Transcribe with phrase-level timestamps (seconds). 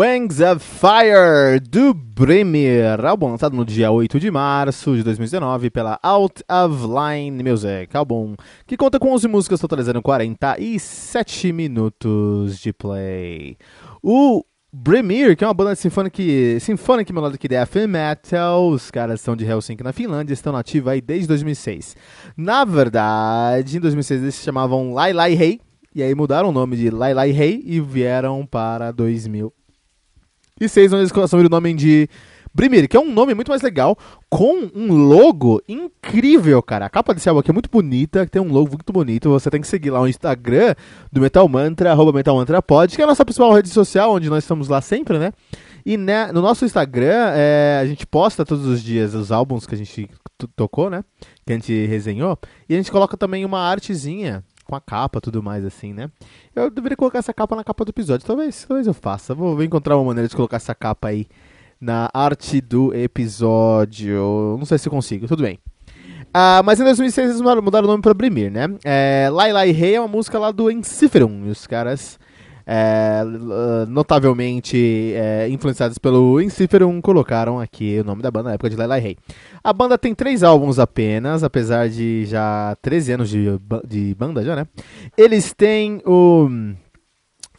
[0.00, 6.00] Wings of Fire, do Bremer, álbum lançado no dia 8 de março de 2019 pela
[6.02, 8.34] Out of Line Music, álbum
[8.66, 13.58] que conta com 11 músicas totalizando 47 minutos de play.
[14.02, 19.36] O Bremer, que é uma banda de symphonic, symphonic melodic death metal, os caras são
[19.36, 21.94] de Helsinki na Finlândia, estão nativos aí desde 2006.
[22.34, 25.60] Na verdade, em 2006 eles se chamavam Lai Lai Hey,
[25.94, 29.52] e aí mudaram o nome de Lai Lai Hey e vieram para 2000
[30.60, 32.08] e 6, onde eles assumiram o nome de
[32.52, 33.96] Brimir, que é um nome muito mais legal,
[34.28, 36.86] com um logo incrível, cara.
[36.86, 39.30] A capa desse álbum aqui é muito bonita, tem um logo muito bonito.
[39.30, 40.74] Você tem que seguir lá o Instagram
[41.12, 44.28] do Metal Mantra, arroba Metal Mantra Pod, que é a nossa principal rede social, onde
[44.28, 45.32] nós estamos lá sempre, né?
[45.86, 49.74] E né, no nosso Instagram, é, a gente posta todos os dias os álbuns que
[49.74, 50.10] a gente
[50.56, 51.04] tocou, né?
[51.46, 52.36] Que a gente resenhou.
[52.68, 56.08] E a gente coloca também uma artezinha com a capa tudo mais, assim, né?
[56.54, 58.24] Eu deveria colocar essa capa na capa do episódio.
[58.24, 59.34] Talvez, talvez eu faça.
[59.34, 61.26] Vou, encontrar uma maneira de colocar essa capa aí
[61.80, 64.56] na arte do episódio.
[64.56, 65.58] Não sei se consigo, tudo bem.
[66.28, 68.68] Uh, mas em 2006 eles mudaram o nome pra Brimir, né?
[68.84, 71.46] É, Lai Lai Rei é uma música lá do Enciferum.
[71.46, 72.16] E os caras
[72.66, 73.22] é,
[73.88, 79.00] notavelmente é, influenciados pelo Inciferum, colocaram aqui o nome da banda na época de Lai
[79.00, 79.16] Rei.
[79.62, 83.46] A banda tem três álbuns apenas, apesar de já 13 anos de,
[83.86, 84.66] de banda já, né?
[85.16, 86.48] Eles têm o,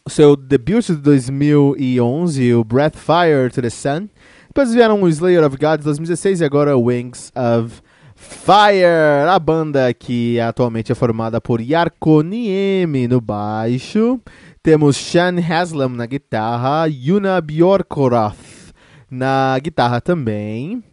[0.06, 4.08] o seu debut de 2011, o Breathfire to the Sun.
[4.48, 7.82] Depois vieram o Slayer of God de 2016 e agora Wings of
[8.22, 14.22] Fire, a banda que atualmente é formada por Yarko Niemi no baixo,
[14.62, 18.74] temos Sean Haslam na guitarra, Yuna Bjorkoroth
[19.10, 20.84] na guitarra também.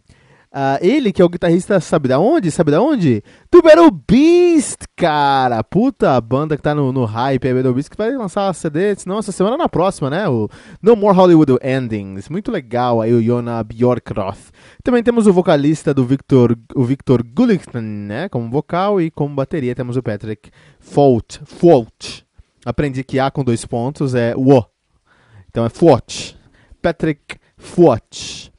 [0.51, 2.49] Uh, ele, que é o guitarrista, sabe da onde?
[2.49, 3.23] Sabe da onde?
[3.51, 5.63] Do Battle Beast, cara!
[5.63, 9.19] Puta banda que tá no, no hype, é Battle Beast, que vai lançar CD, não
[9.19, 10.27] essa semana, na próxima, né?
[10.27, 10.49] O
[10.81, 12.29] No More Hollywood Endings.
[12.29, 14.49] Muito legal aí o Yona Bjorkroth.
[14.83, 18.27] Também temos o vocalista do Victor, o Victor Gullickson, né?
[18.27, 20.49] Como vocal e como bateria temos o Patrick
[20.79, 21.41] Fault.
[21.45, 22.25] Fault.
[22.65, 24.63] Aprendi que A com dois pontos é o.
[25.47, 26.37] Então é Fuot.
[26.81, 28.51] Patrick Fuot.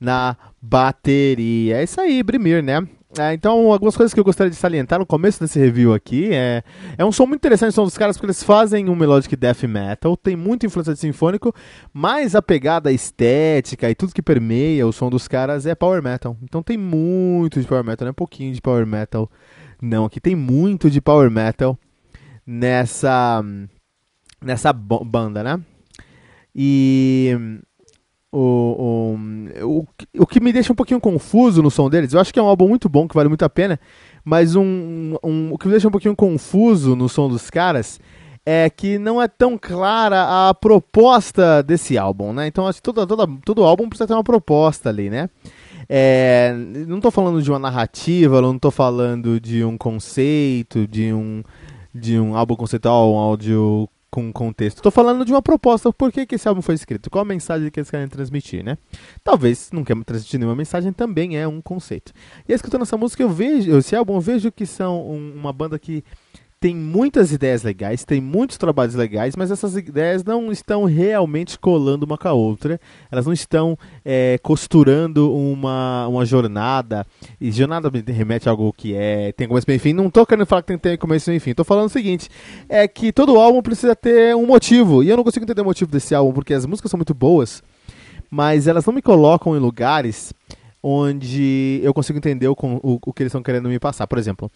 [0.00, 1.78] Na bateria.
[1.78, 2.86] É isso aí, Brimir, né?
[3.18, 6.62] É, então, algumas coisas que eu gostaria de salientar no começo desse review aqui é,
[6.98, 9.62] é um som muito interessante, o som dos caras, porque eles fazem um melodic death
[9.62, 11.54] metal, tem muita influência de sinfônico,
[11.90, 16.36] mas a pegada estética e tudo que permeia o som dos caras é power metal.
[16.42, 19.30] Então tem muito de power metal, não é pouquinho de power metal,
[19.80, 20.04] não.
[20.04, 21.78] Aqui tem muito de power metal
[22.46, 23.42] nessa
[24.40, 25.58] nessa banda, né?
[26.54, 27.60] E
[28.32, 29.16] o,
[29.62, 29.86] o,
[30.18, 32.46] o, que me deixa um pouquinho confuso no som deles, eu acho que é um
[32.46, 33.80] álbum muito bom, que vale muito a pena,
[34.24, 37.98] mas um, um, o que me deixa um pouquinho confuso no som dos caras
[38.44, 42.46] é que não é tão clara a proposta desse álbum, né?
[42.46, 45.28] Então, acho que todo, todo, todo álbum precisa ter uma proposta ali, né?
[45.86, 46.54] É,
[46.86, 51.42] não estou falando de uma narrativa, não estou falando de um conceito, de um
[51.94, 54.78] de um álbum conceitual, um áudio com contexto.
[54.78, 57.70] Estou falando de uma proposta, por que, que esse álbum foi escrito, qual a mensagem
[57.70, 58.78] que eles querem transmitir, né?
[59.22, 62.12] Talvez não quer transmitir nenhuma mensagem, também é um conceito.
[62.48, 65.78] E escutando essa música, eu vejo, esse álbum, eu vejo que são um, uma banda
[65.78, 66.02] que
[66.60, 72.04] tem muitas ideias legais, tem muitos trabalhos legais, mas essas ideias não estão realmente colando
[72.04, 72.80] uma com a outra.
[73.10, 77.06] Elas não estão é, costurando uma, uma jornada.
[77.40, 79.94] E jornada remete a algo que é tem começo, meio.
[79.94, 81.50] Não estou querendo falar que tem, tem começo, meio e fim.
[81.50, 82.28] Estou falando o seguinte:
[82.68, 85.04] é que todo álbum precisa ter um motivo.
[85.04, 87.62] E eu não consigo entender o motivo desse álbum, porque as músicas são muito boas,
[88.28, 90.34] mas elas não me colocam em lugares
[90.82, 94.08] onde eu consigo entender o, o, o que eles estão querendo me passar.
[94.08, 94.50] Por exemplo.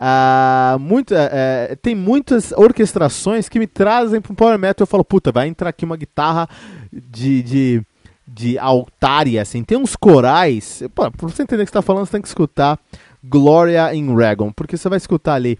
[0.00, 4.82] Uh, muita, uh, tem muitas orquestrações que me trazem para um power metal.
[4.82, 6.48] Eu falo, puta, vai entrar aqui uma guitarra
[6.92, 7.82] de, de,
[8.26, 9.62] de altária, assim.
[9.62, 10.82] Tem uns corais.
[10.94, 12.78] Pô, você entender o que você tá falando, você tem que escutar
[13.22, 15.56] Gloria in Dragon, porque você vai escutar ali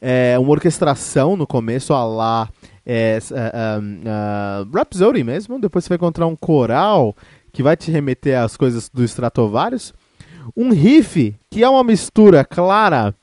[0.00, 2.48] é, uma orquestração no começo, a lá
[2.86, 5.60] é, uh, uh, Rhapsody mesmo.
[5.60, 7.16] Depois você vai encontrar um coral
[7.52, 9.92] que vai te remeter às coisas do Stratovarius.
[10.56, 13.14] Um riff que é uma mistura clara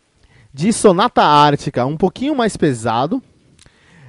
[0.54, 3.22] de Sonata Ártica, um pouquinho mais pesado.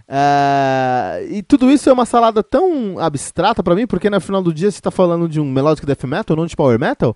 [0.09, 4.53] Uh, e tudo isso é uma salada tão abstrata para mim, porque no final do
[4.53, 7.15] dia você está falando de um melodic death metal, não de power metal,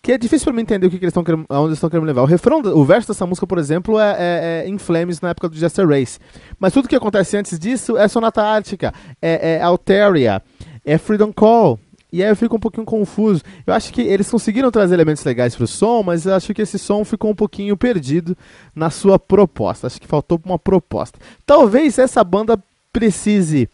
[0.00, 1.24] que é difícil para mim entender o que, que eles estão
[1.64, 2.22] eles estão querendo levar.
[2.22, 5.48] O refrão, o verso dessa música, por exemplo, é, é, é, em Flames na época
[5.48, 6.20] do Jester Race.
[6.56, 10.40] Mas tudo que acontece antes disso é Sonata Ártica, é, é Alteria,
[10.84, 11.80] é Freedom Call,
[12.14, 13.42] e aí eu fico um pouquinho confuso.
[13.66, 16.62] Eu acho que eles conseguiram trazer elementos legais para o som, mas eu acho que
[16.62, 18.38] esse som ficou um pouquinho perdido
[18.72, 19.88] na sua proposta.
[19.88, 21.18] Acho que faltou uma proposta.
[21.44, 22.56] Talvez essa banda
[22.92, 23.68] precise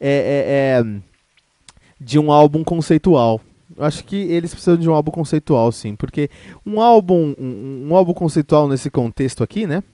[0.00, 0.84] é, é, é,
[2.00, 3.40] de um álbum conceitual.
[3.76, 6.28] Eu acho que eles precisam de um álbum conceitual, sim, porque
[6.66, 9.84] um álbum, um, um álbum conceitual nesse contexto aqui, né,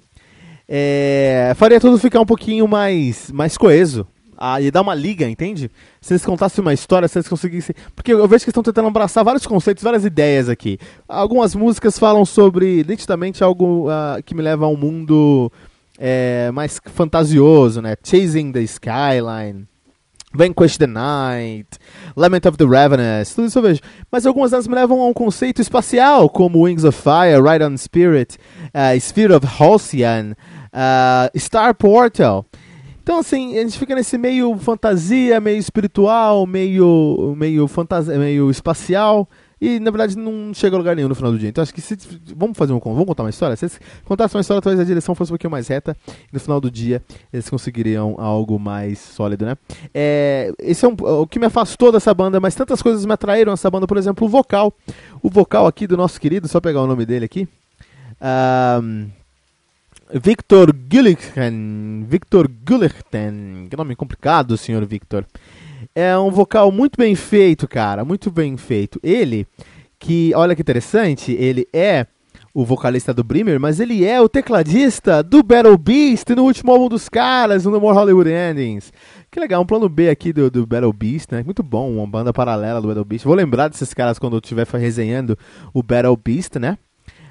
[0.66, 4.06] é, faria tudo ficar um pouquinho mais, mais coeso,
[4.60, 5.70] e dar uma liga, entende?
[6.00, 7.74] Se eles contassem uma história, se eles conseguissem.
[7.94, 10.78] Porque eu vejo que estão tentando abraçar vários conceitos, várias ideias aqui.
[11.08, 15.52] Algumas músicas falam sobre, nitidamente, algo uh, que me leva a um mundo
[15.98, 17.96] é, mais fantasioso, né?
[18.02, 19.68] Chasing the Skyline.
[20.32, 21.66] Vanquish the Night,
[22.14, 23.80] Lament of the Ravenous, tudo isso eu vejo.
[24.12, 27.76] Mas algumas delas me levam a um conceito espacial, como Wings of Fire, Ride on
[27.76, 28.38] Spirit,
[28.72, 30.34] uh, Sphere of Halcyon,
[30.72, 32.46] uh, Star Portal.
[33.10, 39.28] Então, assim, a gente fica nesse meio fantasia, meio espiritual, meio, meio, fantasia, meio espacial.
[39.60, 41.48] E na verdade não chega a lugar nenhum no final do dia.
[41.48, 41.98] Então acho que se.
[42.36, 42.78] Vamos fazer um.
[42.78, 43.56] Vamos contar uma história?
[43.56, 45.96] Se eles contassem uma história, talvez a direção fosse um pouquinho mais reta.
[46.06, 47.02] E no final do dia
[47.32, 49.56] eles conseguiriam algo mais sólido, né?
[49.92, 53.52] É, esse é um, o que me afastou dessa banda, mas tantas coisas me atraíram
[53.52, 54.72] essa banda, por exemplo, o vocal.
[55.20, 57.48] O vocal aqui do nosso querido, só pegar o nome dele aqui.
[58.22, 59.08] Um,
[60.12, 62.04] Victor Gullichten.
[62.08, 63.68] Victor Gullichten.
[63.70, 65.24] Que nome complicado, senhor Victor.
[65.94, 68.04] É um vocal muito bem feito, cara.
[68.04, 68.98] Muito bem feito.
[69.02, 69.46] Ele,
[69.98, 72.06] que, olha que interessante, ele é
[72.52, 76.88] o vocalista do Brimmer, mas ele é o tecladista do Battle Beast no último álbum
[76.88, 78.92] dos caras, no More Hollywood Endings.
[79.30, 81.44] Que legal, um plano B aqui do, do Battle Beast, né?
[81.44, 83.24] Muito bom, uma banda paralela do Battle Beast.
[83.24, 85.38] Vou lembrar desses caras quando eu estiver resenhando
[85.72, 86.76] o Battle Beast, né?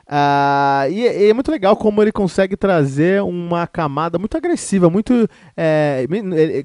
[0.10, 5.30] Uh, e, e, é muito legal como ele consegue trazer uma camada muito agressiva, muito.
[5.56, 6.08] É,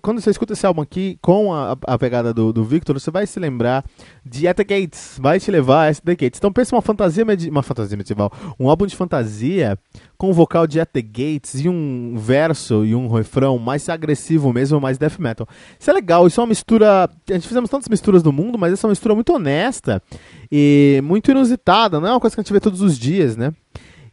[0.00, 3.26] quando você escuta esse álbum aqui com a, a pegada do, do Victor, você vai
[3.26, 3.85] se lembrar
[4.25, 6.38] de At the Gates, vai te levar a At the Gates.
[6.38, 9.79] Então pensa uma fantasia, uma fantasia medieval, um álbum de fantasia
[10.25, 14.52] com um vocal de At the Gates e um verso e um refrão mais agressivo
[14.54, 15.47] mesmo, mais death metal.
[15.78, 17.11] Isso é legal, isso é uma mistura.
[17.28, 20.02] A gente fizemos tantas misturas no mundo, mas essa é uma mistura muito honesta
[20.50, 23.52] e muito inusitada, não é uma coisa que a gente vê todos os dias, né?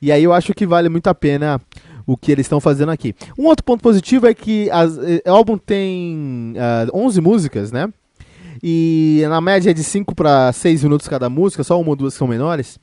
[0.01, 1.61] E aí eu acho que vale muito a pena
[2.05, 3.15] o que eles estão fazendo aqui.
[3.37, 7.71] Um outro ponto positivo é que as, eh, o álbum tem uh, ah, 11 músicas,
[7.71, 7.87] né?
[8.61, 12.13] E na média é de 5 para 6 minutos cada música, só uma ou duas
[12.13, 12.77] são menores.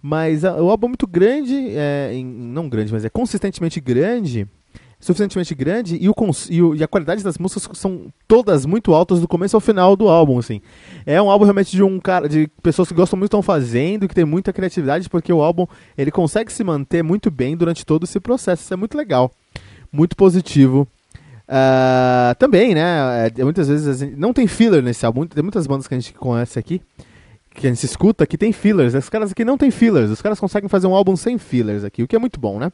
[0.00, 4.46] Mas a, o álbum é muito grande, é, em, não grande, mas é consistentemente grande,
[5.00, 6.14] suficientemente grande, e, o,
[6.50, 9.96] e, o, e, a qualidade das músicas são todas muito altas do começo ao final
[9.96, 10.60] do álbum, assim.
[11.06, 14.14] É um álbum realmente de um cara, de pessoas que gostam muito estão fazendo, que
[14.14, 18.20] tem muita criatividade, porque o álbum ele consegue se manter muito bem durante todo esse
[18.20, 18.62] processo.
[18.62, 19.30] Isso é muito legal,
[19.92, 20.86] muito positivo.
[21.48, 23.28] Uh, também, né?
[23.34, 25.26] É, muitas vezes não tem filler nesse álbum.
[25.26, 26.82] Tem muitas bandas que a gente conhece aqui
[27.58, 28.94] que a gente escuta que tem fillers.
[28.94, 30.10] Os caras aqui não tem fillers.
[30.10, 32.72] Os caras conseguem fazer um álbum sem fillers aqui, o que é muito bom, né?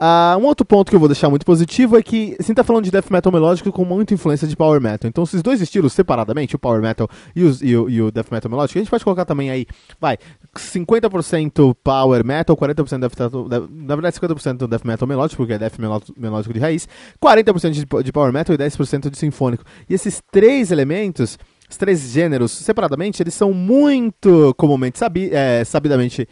[0.00, 2.62] Uh, um outro ponto que eu vou deixar muito positivo é que a gente tá
[2.62, 5.08] falando de death metal melódico com muita influência de power metal.
[5.08, 8.30] Então, esses dois estilos separadamente, o power metal e, os, e, o, e o death
[8.30, 9.66] metal melódico, a gente pode colocar também aí,
[10.00, 10.18] vai,
[10.54, 15.78] 50% power metal, 40% death metal, na verdade 50% death metal melódico, porque é death
[16.16, 16.88] melódico de raiz,
[17.20, 19.64] 40% de, de power metal e 10% de sinfônico.
[19.88, 26.28] E esses três elementos os três gêneros, separadamente, eles são muito comumente sabi é, sabidamente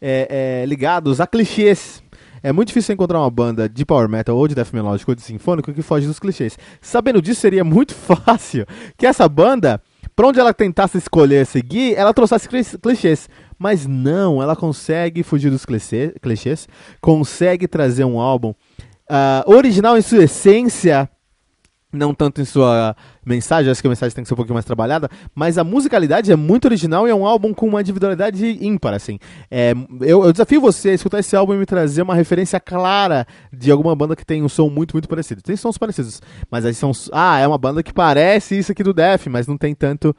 [0.00, 2.02] é, é, ligados a clichês.
[2.42, 5.22] é muito difícil encontrar uma banda de power metal ou de death melódico ou de
[5.22, 6.58] sinfônico que foge dos clichês.
[6.80, 8.66] Sabendo disso, seria muito fácil
[8.98, 9.80] que essa banda,
[10.14, 12.48] pra onde ela tentasse escolher seguir, ela trouxesse
[12.78, 13.28] clichês.
[13.58, 16.68] Mas não, ela consegue fugir dos clichês,
[17.00, 21.08] consegue trazer um álbum uh, original em sua essência,
[21.92, 24.64] não tanto em sua mensagem, acho que a mensagem tem que ser um pouquinho mais
[24.64, 28.94] trabalhada, mas a musicalidade é muito original e é um álbum com uma individualidade ímpar,
[28.94, 29.18] assim.
[29.50, 33.26] É, eu, eu, desafio você a escutar esse álbum e me trazer uma referência clara
[33.52, 35.42] de alguma banda que tem um som muito, muito parecido.
[35.42, 36.92] Tem sons parecidos, mas aí são...
[37.12, 40.14] Ah, é uma banda que parece isso aqui do Def, mas não tem tanto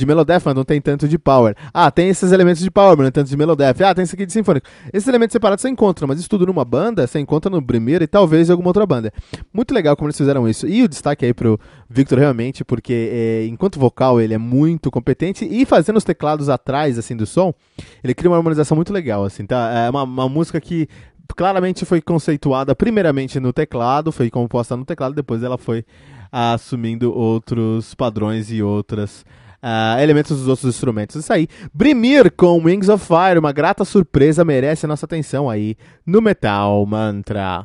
[0.00, 1.54] de Melodeath, mas não tem tanto de Power.
[1.72, 3.80] Ah, tem esses elementos de Power, mas não tem tanto de Melodeath.
[3.82, 4.66] Ah, tem esse aqui de Symphonic.
[4.92, 8.06] Esses elementos separados você encontra, mas isso tudo numa banda, você encontra no Premier e
[8.06, 9.12] talvez em alguma outra banda.
[9.52, 10.66] Muito legal como eles fizeram isso.
[10.66, 15.44] E o destaque aí pro Victor realmente, porque é, enquanto vocal ele é muito competente
[15.44, 17.54] e fazendo os teclados atrás, assim, do som,
[18.02, 19.70] ele cria uma harmonização muito legal, assim, tá?
[19.86, 20.88] É uma, uma música que
[21.36, 25.84] claramente foi conceituada primeiramente no teclado, foi composta no teclado, depois ela foi
[26.30, 29.24] assumindo outros padrões e outras
[29.62, 31.16] uh, elementos dos outros instrumentos.
[31.16, 31.48] Isso aí.
[31.72, 35.76] Brimir com Wings of Fire, uma grata surpresa, merece a nossa atenção aí
[36.06, 37.64] no Metal Mantra.